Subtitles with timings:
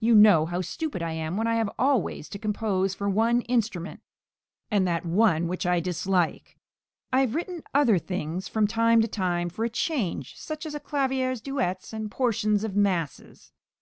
[0.00, 4.00] You know how stupid I am when I have always to compose for one instrument
[4.70, 6.56] (and that one which I dislike).
[7.12, 11.34] I have written other things from time to time for a change, such as clavier
[11.34, 13.52] duets and portions of masses.